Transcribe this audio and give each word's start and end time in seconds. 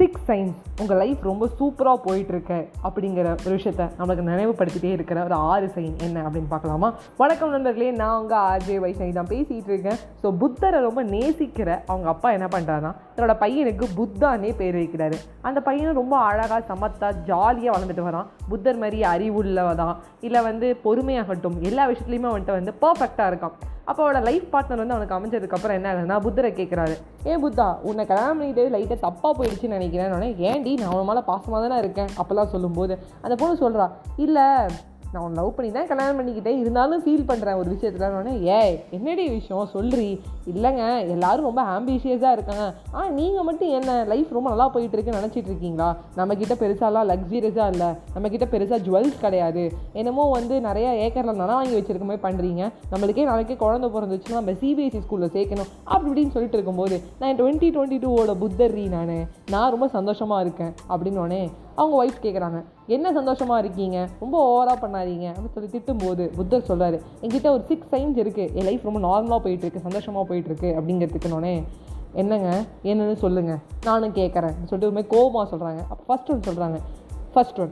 Six 0.00 0.22
science 0.26 0.58
உங்கள் 0.80 0.96
life 0.96 1.22
ரொம்ப 1.22 1.48
சூப்பராக 1.58 1.98
போயிட்டுருக்கு 2.04 2.58
அப்படிங்கிற 2.84 3.24
ஒரு 3.46 3.54
விஷயத்த 3.56 3.86
நம்மளுக்கு 3.98 4.22
நினைவுபடுத்திகிட்டே 4.28 4.90
இருக்கிற 4.92 5.24
ஒரு 5.24 5.34
ஆறு 5.34 5.66
சைன் 5.74 5.96
என்ன 5.98 6.22
அப்படின்னு 6.28 6.48
பார்க்கலாமா? 6.48 6.94
வணக்கம் 7.16 7.50
நண்பர்களே 7.50 7.90
நான் 7.90 8.20
உங்கள் 8.20 8.38
ஆர்ஜே 8.38 8.76
வைஷ்ணவி 8.84 9.12
தான் 9.12 9.28
பேசிகிட்டு 9.28 9.70
இருக்கேன். 9.72 9.98
ஸோ 10.22 10.30
புத்தரை 10.38 10.80
ரொம்ப 10.80 11.04
நேசிக்கிற 11.04 11.80
அவங்க 11.86 12.08
அப்பா 12.08 12.30
என்ன 12.30 12.48
பண்ணுறாருன்னா 12.50 12.92
தன்னோட 13.16 13.34
பையனுக்கு 13.44 13.86
புத்தானே 13.94 14.52
பேர் 14.60 14.74
வைக்கிறாரு. 14.74 15.18
அந்த 15.40 15.60
பையனும் 15.60 15.94
ரொம்ப 15.94 16.16
அழகாக 16.16 16.62
சமத்தா 16.74 17.10
ஜாலியாக 17.24 17.78
வளர்ந்துட்டு 17.78 18.06
வரான். 18.08 18.30
புத்தர் 18.48 18.78
மாதிரி 18.78 19.00
அறிவுள்ளவதான். 19.14 19.96
இல்லை 20.20 20.42
வந்து 20.42 20.76
பொறுமையாகட்டும் 20.84 21.58
எல்லா 21.58 21.88
விஷயத்துலையுமே 21.88 22.32
வந்துட்டு 22.36 22.58
வந்து 22.58 22.74
பர்ஃபெக்டாக 22.86 23.32
இருக்கான். 23.32 23.58
அப்போ 23.90 24.02
அவனோட 24.02 24.22
லைஃப் 24.22 24.52
பார்ட்னர் 24.52 24.76
வந்து 24.76 24.94
அவனுக்கு 24.94 25.16
அமைஞ்சதுக்கப்புறம் 25.18 25.74
என்ன 25.74 25.88
ஆகுதுன்னா 25.92 26.20
புத்தரை 26.20 26.52
கேட்குறாரு 26.52 26.94
ஏன் 27.24 27.42
புத்தா 27.44 27.66
உன்னை 27.82 28.06
கல்யாணம் 28.06 28.38
பண்ணிட்டு 28.38 28.68
லைட்டாக 28.68 28.98
தப்பாக 29.00 29.32
போயிடுச்சுன்னு 29.38 29.78
நினைக்கிறேன் 29.78 30.12
ஏன்டி 30.50 30.72
நான் 30.78 30.92
அவன் 30.92 31.06
மேலே 31.06 31.22
பாசமாக 31.26 31.60
தானே 31.60 31.78
இருக்கேன்? 31.78 32.10
அப்போல்லாம் 32.18 32.48
சொல்லும்போது 32.48 32.94
அந்த 33.20 33.34
பொண்ணு 33.36 33.62
சொல்கிறா 33.62 33.86
இல்லை 34.16 34.46
நான் 35.12 35.22
உன் 35.22 35.34
லவ் 35.34 35.54
பண்ணி 35.54 35.72
தான் 35.72 35.86
கல்யாணம் 35.86 36.18
பண்ணிக்கிட்டேன். 36.18 36.58
இருந்தாலும் 36.58 37.02
ஃபீல் 37.04 37.30
பண்ணுறேன் 37.30 37.56
ஒரு 37.56 37.70
விஷயத்தில். 37.70 38.08
உடனே 38.08 38.40
ஏய் 38.40 38.84
என்னடி 38.90 39.28
விஷயம்? 39.28 39.68
சொல்றி. 39.72 40.20
இல்லைங்க 40.54 41.08
எல்லாரும் 41.08 41.44
ரொம்ப 41.44 41.62
ஆம்பிஷியஸாக 41.62 42.32
இருக்காங்க. 42.32 42.74
ஆ 42.94 43.08
நீங்கள் 43.08 43.44
மட்டும் 43.44 43.68
என்ன 43.68 44.04
லைஃப் 44.04 44.32
ரொம்ப 44.32 44.48
நல்லா 44.48 44.70
போயிட்டுருக்குன்னு 44.74 45.24
நினச்சிட்டு 45.24 45.48
இருக்கீங்களா? 45.50 45.96
நம்மக்கிட்ட 46.16 46.54
பெருசாலாம் 46.62 47.08
லக்ஸரியஸாக 47.12 47.70
இல்லை. 47.70 47.86
நம்மக்கிட்ட 47.86 48.46
பெருசாக 48.50 48.82
ஜுவல்ஸ் 48.88 49.20
கிடையாது. 49.20 49.72
என்னமோ 49.92 50.30
வந்து 50.30 50.60
நிறைய 50.60 51.10
ஏக்கரில் 51.10 51.34
நன 51.34 51.52
வாங்கி 51.52 51.80
வச்சிருக்க 51.80 52.00
மாதிரி 52.00 52.22
பண்ணுறீங்க 52.28 52.68
நம்மளுக்கே 52.92 53.24
நாளைக்கே 53.24 53.54
குழந்த 53.54 53.88
பிறந்துச்சுன்னா 53.96 54.32
நம்ம 54.32 54.50
சிபிஎஸ்சி 54.50 55.00
ஸ்கூலில் 55.06 55.34
சேர்க்கணும். 55.36 55.68
அப்படி 55.84 56.08
இப்படின்னு 56.10 56.30
சொல்லிட்டு 56.30 56.56
இருக்கும்போது 56.56 57.00
நான் 57.18 57.36
டுவெண்ட்டி 57.36 57.70
டுவெண்ட்டி 57.74 57.98
டூவோட 58.00 58.36
புத்தர்ரி 58.40 58.88
நான். 58.88 59.28
நான் 59.50 59.70
ரொம்ப 59.70 59.88
சந்தோஷமாக 59.88 60.42
இருக்கேன். 60.42 60.72
அப்படின்னு 60.88 61.18
உடனே 61.18 61.50
அவங்க 61.74 62.04
ஒய்ஃப் 62.04 62.24
கேட்குறாங்க 62.24 62.64
என்ன 62.86 63.12
சந்தோஷமாக 63.12 63.60
இருக்கீங்க? 63.60 64.08
ரொம்ப 64.20 64.36
ஓவராக 64.46 64.84
பண்ணாதீங்க. 64.84 65.26
அப்படின்னு 65.32 65.54
சொல்லி 65.54 65.70
திட்டும்போது 65.72 66.26
புத்தர் 66.26 66.64
சொல்கிறாரு 66.68 67.00
என்கிட்ட 67.22 67.48
ஒரு 67.50 67.62
சிக்ஸ் 67.62 67.94
சைன்ஸ் 67.94 68.20
இருக்குது 68.22 68.52
என் 68.52 68.64
லைஃப் 68.64 68.84
ரொம்ப 68.84 69.00
நார்மலாக 69.00 69.46
போயிட்டுருக்கு 69.46 69.80
சந்தோஷமாக 69.80 70.34
போயிட்டுருக்கு 70.34 70.70
அப்படிங்கிறதுக்குனோடனே 70.78 71.62
என்னங்க? 72.12 72.64
என்னன்னு 72.82 73.14
சொல்லுங்கள் 73.14 73.58
நானும் 73.84 74.14
கேட்குறேன் 74.14 74.54
சொல்லிட்டு 74.64 74.94
ஒரு 74.94 75.06
கோபமாக 75.06 75.56
சொல்கிறாங்க 75.56 75.78
அப்போ 75.88 76.16
ஃபஸ்ட் 76.16 76.30
ஒன் 76.30 76.40
சொல்கிறாங்க 76.40 76.78
first 77.34 77.60
one 77.60 77.70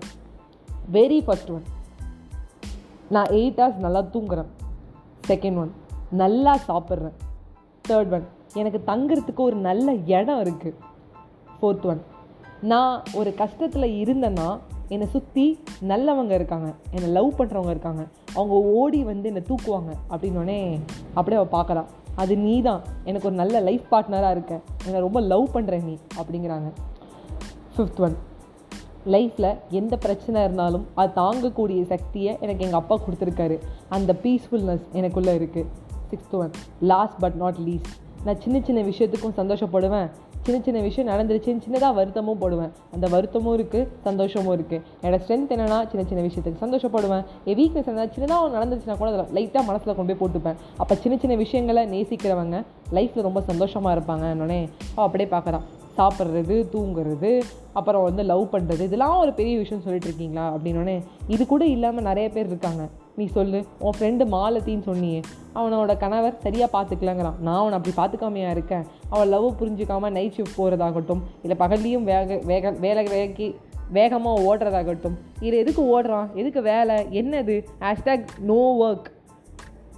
very 0.92 1.18
first 1.26 1.50
one 1.50 1.62
நான் 3.08 3.26
எயிட் 3.26 3.58
ஹவர்ஸ் 3.58 3.76
நல்லா 3.76 4.00
தூங்குறேன். 4.00 4.50
செகண்ட் 5.26 5.56
ஒன் 5.56 5.72
நல்லா 6.10 6.58
சாப்பிட்றேன். 6.68 7.16
தேர்ட் 7.88 8.12
ஒன் 8.12 8.26
எனக்கு 8.54 8.80
தங்குறதுக்கு 8.86 9.36
ஒரு 9.36 9.56
நல்ல 9.56 9.94
இடம் 9.94 10.42
இருக்குது 10.42 10.74
ஃபோர்த் 11.60 11.86
ஒன் 11.86 12.02
நான் 12.62 13.02
ஒரு 13.14 13.34
கஷ்டத்தில் 13.36 13.94
இருந்தேன்னா 14.04 14.58
என்னை 14.88 15.06
சுற்றி 15.06 15.58
நல்லவங்க 15.88 16.30
இருக்காங்க 16.30 16.74
என்னை 16.90 17.10
லவ் 17.10 17.34
பண்ணுறவங்க 17.38 17.70
இருக்காங்க. 17.70 18.06
அவங்க 18.34 18.54
ஓடி 18.54 19.04
வந்து 19.04 19.28
என்னை 19.28 19.42
தூக்குவாங்க 19.48 19.90
அப்படின்னோடனே 20.10 20.80
அப்படியே 21.14 21.42
அவள் 21.42 21.46
பார்க்கலாம் 21.46 21.86
அது 22.14 22.36
நீ 22.36 22.62
தான் 22.62 22.82
எனக்கு 23.04 23.26
ஒரு 23.26 23.36
நல்ல 23.36 23.60
லைஃப் 23.60 23.82
பார்ட்னராக 23.90 24.30
இருக்க. 24.30 24.60
என்னை 24.84 25.00
ரொம்ப 25.00 25.20
லவ் 25.20 25.48
பண்ணுற 25.54 25.84
நீ 25.84 25.98
அப்படிங்கிறாங்க. 26.16 26.70
ஃபிஃப்த் 27.76 28.00
ஒன் 28.00 28.16
லைஃப்பில் 29.06 29.58
எந்த 29.70 29.96
பிரச்சனை 29.96 30.42
இருந்தாலும் 30.42 30.86
அது 30.94 31.22
தாங்கக்கூடிய 31.22 31.86
சக்தியை 31.86 32.36
எனக்கு 32.40 32.64
எங்கள் 32.64 32.80
அப்பா 32.80 32.98
கொடுத்துருக்காரு. 32.98 33.58
அந்த 33.88 34.14
பீஸ்ஃபுல்னஸ் 34.22 34.86
எனக்குள்ளே 34.92 35.34
இருக்குது 35.40 35.66
sixth 36.10 36.32
one 36.32 36.50
last 36.80 37.18
but 37.18 37.34
not 37.34 37.56
least 37.56 38.07
நான் 38.28 38.40
சின்ன 38.44 38.56
சின்ன 38.68 38.80
விஷயத்துக்கும் 38.88 39.36
சந்தோஷப்படுவேன். 39.38 40.08
சின்ன 40.46 40.58
சின்ன 40.64 40.80
விஷயம் 40.86 41.08
நடந்துருச்சுன்னு 41.10 41.62
சின்னதாக 41.66 41.94
வருத்தமும் 41.98 42.40
போடுவேன். 42.42 42.72
அந்த 42.94 43.06
வருத்தமும் 43.14 43.54
இருக்குது 43.58 43.88
சந்தோஷமும் 44.06 44.52
இருக்குது 44.56 44.82
என்னோடய 45.02 45.20
ஸ்ட்ரென்த் 45.22 45.52
என்னென்னா 45.54 45.78
சின்ன 45.92 46.02
சின்ன 46.10 46.20
விஷயத்துக்கு 46.26 46.62
சந்தோஷப்படுவேன். 46.64 47.24
என் 47.48 47.58
வீக்னஸ் 47.60 47.88
என்ன 47.92 48.06
சின்னதாக 48.16 48.44
ஒன்று 48.44 48.58
நடந்துச்சுன்னா 48.58 48.96
கூட 49.00 49.08
அதில் 49.12 49.32
லைட்டாக 49.38 49.64
மனசில் 49.70 49.96
கொண்டு 49.98 50.12
போய் 50.12 50.20
போட்டுப்பேன். 50.22 50.60
அப்போ 50.82 50.94
சின்ன 51.04 51.18
சின்ன 51.24 51.36
விஷயங்களை 51.44 51.84
நேசிக்கிறவங்க 51.94 52.62
லைஃப்பில் 52.98 53.28
ரொம்ப 53.28 53.42
சந்தோஷமாக 53.50 53.96
இருப்பாங்க 53.98 54.26
என்னோடனே. 54.34 54.60
அப்படியே 55.06 55.30
பார்க்குறான் 55.34 55.66
சாப்பிட்றது 55.98 56.56
தூங்குறது 56.72 57.32
அப்புறம் 57.78 58.06
வந்து 58.08 58.22
லவ் 58.32 58.46
பண்ணுறது 58.54 58.82
இதெல்லாம் 58.90 59.18
ஒரு 59.24 59.32
பெரிய 59.42 59.54
விஷயம் 59.64 59.84
சொல்லிட்டு 59.86 60.10
இருக்கீங்களா? 60.10 60.46
அப்படின்னோடனே 60.54 60.98
இது 61.34 61.42
கூட 61.52 61.64
இல்லாமல் 61.76 62.08
நிறைய 62.12 62.28
பேர் 62.36 62.50
இருக்காங்க. 62.54 62.84
நீ 63.18 63.24
சொல்லு 63.36 63.60
உன் 63.84 63.96
ஃப்ரெண்டு 63.98 64.24
மாலத்தின்னு 64.34 64.86
சொன்னியே. 64.88 65.20
அவனோட 65.58 65.92
கணவர் 66.02 66.40
சரியாக 66.44 66.68
பார்த்துக்கலங்கிறான் 66.74 67.38
நான் 67.46 67.60
அவனை 67.60 67.76
அப்படி 67.78 67.94
பார்த்துக்காமையாக 68.00 68.54
இருக்கேன். 68.56 68.84
அவன் 69.14 69.30
லவ் 69.34 69.46
புரிஞ்சுக்காமல் 69.60 70.14
நைட் 70.16 70.36
ஷிஃப்ட் 70.36 70.58
போகிறதாகட்டும் 70.58 71.22
இல்லை 71.44 71.56
பகல்லையும் 71.64 72.06
வேக 72.10 72.38
வேக 72.52 72.70
வேலை 72.84 73.04
வேலைக்கு 73.14 73.48
வேகமாக 73.96 74.42
ஓடுறதாகட்டும். 74.48 75.14
இது 75.46 75.54
எதுக்கு 75.62 75.82
ஓடுறான்? 75.94 76.26
எதுக்கு 76.40 76.60
வேலை? 76.72 76.96
என்னது? 77.20 77.56
ஹேஷ்டேக் 77.84 78.26
நோ 78.50 78.60
ஒர்க் 78.86 79.08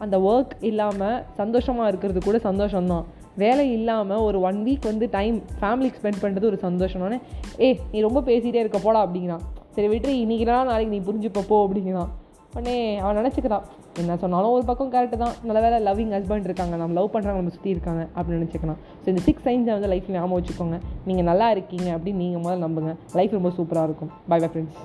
அந்த 0.04 0.16
ஒர்க் 0.30 0.52
இல்லாமல் 0.68 1.18
சந்தோஷமாக 1.40 1.88
இருக்கிறது 1.90 2.20
கூட 2.26 2.38
சந்தோஷம்தான். 2.48 3.06
வேலை 3.42 3.64
இல்லாமல் 3.76 4.22
ஒரு 4.28 4.38
ஒன் 4.48 4.60
வீக் 4.66 4.88
வந்து 4.90 5.06
டைம் 5.16 5.36
ஃபேமிலிக்கு 5.60 6.00
ஸ்பெண்ட் 6.00 6.22
பண்ணுறது 6.22 6.48
ஒரு 6.50 6.58
சந்தோஷம்னே 6.66 7.18
ஏ 7.64 7.68
நீ 7.92 8.00
ரொம்ப 8.06 8.20
பேசிகிட்டே 8.28 8.62
இருக்க 8.64 8.78
போடா 8.86 9.00
அப்படிங்கிறான். 9.06 9.44
சரி 9.74 9.88
விட்டு 9.92 10.12
இன்றைக்கினா 10.22 10.56
நாளைக்கு 10.70 10.94
நீ 10.94 11.02
புரிஞ்சுப்ப 11.08 11.42
அப்படிங்கிறான். 11.64 12.10
உடனே 12.54 12.76
அவன் 13.02 13.18
நினச்சிக்கிறான். 13.20 13.66
என்ன 14.00 14.16
சொன்னாலும் 14.22 14.54
ஒரு 14.56 14.64
பக்கம் 14.68 14.90
கரெக்டு 14.94 15.16
தான். 15.22 15.34
நல்ல 15.48 15.60
வேலை 15.64 15.76
லவ்விங் 15.88 16.14
ஹஸ்பண்ட் 16.16 16.46
இருக்காங்க. 16.48 16.74
நம்ம 16.80 16.96
லவ் 16.98 17.12
பண்ணுறாங்க 17.14 17.38
நம்ம 17.40 17.52
சுற்றி 17.56 17.70
இருக்காங்க 17.74 18.02
அப்படின்னு 18.16 18.38
நினச்சிக்கலாம் 18.40 18.80
ஸோ 19.02 19.06
இந்த 19.12 19.22
சிக்ஸ் 19.26 19.46
சைன்ஸை 19.48 19.72
வந்து 19.76 19.90
லைஃப்பில் 19.92 20.16
ஞாபகம் 20.18 20.38
வச்சுக்கோங்க. 20.38 20.78
நீங்கள் 21.10 21.28
நல்லா 21.30 21.48
இருக்கீங்க 21.56 21.88
அப்படின்னு 21.96 22.22
நீங்கள் 22.24 22.42
முதல்ல 22.44 22.64
நம்புங்க. 22.66 22.94
லைஃப் 23.20 23.36
ரொம்ப 23.38 23.52
சூப்பராக 23.58 23.88
இருக்கும். 23.90 24.10
By 24.32 24.38
bye 24.44 24.50
friends 24.54 24.80